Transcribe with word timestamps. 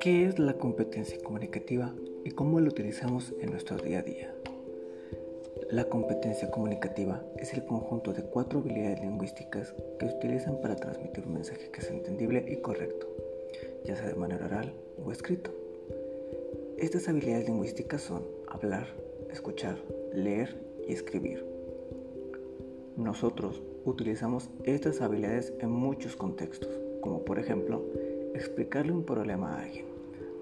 ¿Qué 0.00 0.26
es 0.26 0.38
la 0.40 0.54
competencia 0.54 1.18
comunicativa 1.22 1.94
y 2.24 2.32
cómo 2.32 2.58
la 2.58 2.68
utilizamos 2.68 3.32
en 3.40 3.50
nuestro 3.50 3.76
día 3.76 4.00
a 4.00 4.02
día? 4.02 4.34
La 5.70 5.84
competencia 5.84 6.50
comunicativa 6.50 7.22
es 7.36 7.54
el 7.54 7.64
conjunto 7.64 8.12
de 8.12 8.24
cuatro 8.24 8.58
habilidades 8.58 9.00
lingüísticas 9.00 9.72
que 10.00 10.08
se 10.08 10.16
utilizan 10.16 10.60
para 10.60 10.74
transmitir 10.74 11.26
un 11.26 11.34
mensaje 11.34 11.70
que 11.70 11.80
sea 11.80 11.94
entendible 11.94 12.44
y 12.48 12.56
correcto, 12.56 13.06
ya 13.84 13.94
sea 13.94 14.08
de 14.08 14.14
manera 14.14 14.46
oral 14.46 14.72
o 15.04 15.12
escrito. 15.12 15.52
Estas 16.76 17.08
habilidades 17.08 17.46
lingüísticas 17.46 18.02
son 18.02 18.26
hablar, 18.48 18.88
escuchar, 19.30 19.78
leer 20.12 20.56
y 20.86 20.92
escribir. 20.92 21.57
Nosotros 22.98 23.62
utilizamos 23.84 24.50
estas 24.64 25.00
habilidades 25.00 25.52
en 25.60 25.70
muchos 25.70 26.16
contextos, 26.16 26.80
como 27.00 27.24
por 27.24 27.38
ejemplo 27.38 27.84
explicarle 28.34 28.90
un 28.90 29.04
problema 29.04 29.52
a 29.52 29.62
alguien, 29.62 29.86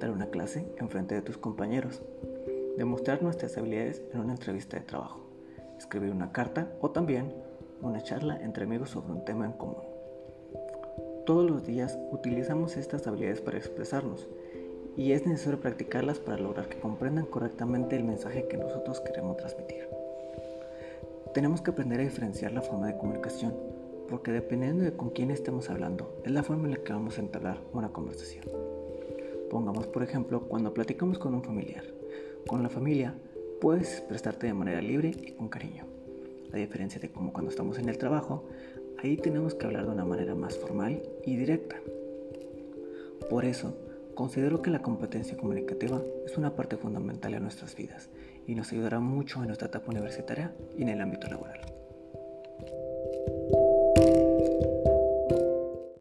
dar 0.00 0.10
una 0.10 0.30
clase 0.30 0.66
en 0.78 0.88
frente 0.88 1.14
de 1.14 1.20
tus 1.20 1.36
compañeros, 1.36 2.00
demostrar 2.78 3.22
nuestras 3.22 3.58
habilidades 3.58 4.02
en 4.14 4.20
una 4.20 4.32
entrevista 4.32 4.78
de 4.78 4.86
trabajo, 4.86 5.20
escribir 5.76 6.10
una 6.10 6.32
carta 6.32 6.72
o 6.80 6.90
también 6.92 7.34
una 7.82 8.02
charla 8.02 8.40
entre 8.42 8.64
amigos 8.64 8.88
sobre 8.88 9.12
un 9.12 9.26
tema 9.26 9.44
en 9.44 9.52
común. 9.52 9.84
Todos 11.26 11.50
los 11.50 11.66
días 11.66 11.98
utilizamos 12.10 12.78
estas 12.78 13.06
habilidades 13.06 13.42
para 13.42 13.58
expresarnos 13.58 14.30
y 14.96 15.12
es 15.12 15.26
necesario 15.26 15.60
practicarlas 15.60 16.20
para 16.20 16.38
lograr 16.38 16.70
que 16.70 16.80
comprendan 16.80 17.26
correctamente 17.26 17.96
el 17.96 18.04
mensaje 18.04 18.48
que 18.48 18.56
nosotros 18.56 19.00
queremos 19.00 19.36
transmitir. 19.36 20.05
Tenemos 21.36 21.60
que 21.60 21.70
aprender 21.70 22.00
a 22.00 22.02
diferenciar 22.02 22.52
la 22.52 22.62
forma 22.62 22.86
de 22.86 22.96
comunicación 22.96 23.52
porque 24.08 24.32
dependiendo 24.32 24.84
de 24.84 24.96
con 24.96 25.10
quién 25.10 25.30
estemos 25.30 25.68
hablando 25.68 26.18
es 26.24 26.32
la 26.32 26.42
forma 26.42 26.64
en 26.64 26.70
la 26.70 26.82
que 26.82 26.94
vamos 26.94 27.18
a 27.18 27.20
entablar 27.20 27.60
una 27.74 27.92
conversación. 27.92 28.46
Pongamos 29.50 29.86
por 29.86 30.02
ejemplo 30.02 30.48
cuando 30.48 30.72
platicamos 30.72 31.18
con 31.18 31.34
un 31.34 31.42
familiar. 31.42 31.84
Con 32.46 32.62
la 32.62 32.70
familia 32.70 33.14
puedes 33.60 33.98
expresarte 33.98 34.46
de 34.46 34.54
manera 34.54 34.80
libre 34.80 35.10
y 35.10 35.32
con 35.32 35.50
cariño. 35.50 35.84
A 36.54 36.56
diferencia 36.56 36.98
de 36.98 37.10
como 37.10 37.34
cuando 37.34 37.50
estamos 37.50 37.78
en 37.78 37.90
el 37.90 37.98
trabajo, 37.98 38.44
ahí 38.96 39.18
tenemos 39.18 39.54
que 39.54 39.66
hablar 39.66 39.84
de 39.84 39.92
una 39.92 40.06
manera 40.06 40.34
más 40.34 40.56
formal 40.56 41.02
y 41.26 41.36
directa. 41.36 41.76
Por 43.28 43.44
eso, 43.44 43.76
considero 44.16 44.62
que 44.62 44.70
la 44.70 44.82
competencia 44.82 45.36
comunicativa 45.36 46.02
es 46.24 46.36
una 46.36 46.56
parte 46.56 46.76
fundamental 46.76 47.34
en 47.34 47.42
nuestras 47.42 47.76
vidas 47.76 48.08
y 48.46 48.56
nos 48.56 48.72
ayudará 48.72 48.98
mucho 48.98 49.40
en 49.40 49.46
nuestra 49.46 49.68
etapa 49.68 49.90
universitaria 49.90 50.56
y 50.76 50.82
en 50.82 50.88
el 50.88 51.00
ámbito 51.02 51.28
laboral. 51.28 51.75